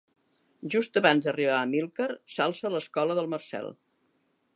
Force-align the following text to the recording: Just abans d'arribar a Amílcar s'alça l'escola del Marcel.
Just 0.75 0.95
abans 1.01 1.27
d'arribar 1.27 1.53
a 1.59 1.65
Amílcar 1.67 2.07
s'alça 2.37 2.71
l'escola 2.77 3.19
del 3.21 3.29
Marcel. 3.35 3.69